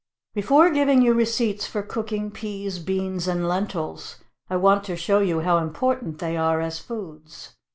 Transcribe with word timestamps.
Before 0.33 0.71
giving 0.71 1.03
you 1.03 1.13
receipts 1.13 1.67
for 1.67 1.83
cooking 1.83 2.31
peas, 2.31 2.79
beans, 2.79 3.27
and 3.27 3.47
lentils, 3.47 4.15
I 4.49 4.55
want 4.55 4.83
to 4.85 4.95
show 4.97 5.19
you 5.19 5.41
how 5.41 5.59
important 5.59 6.17
they 6.17 6.35
are 6.35 6.59
as 6.59 6.79
foods. 6.79 7.53